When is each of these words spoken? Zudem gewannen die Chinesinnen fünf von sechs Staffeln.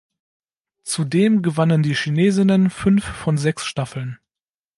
Zudem 0.83 1.43
gewannen 1.43 1.83
die 1.83 1.93
Chinesinnen 1.93 2.71
fünf 2.71 3.05
von 3.05 3.37
sechs 3.37 3.65
Staffeln. 3.67 4.17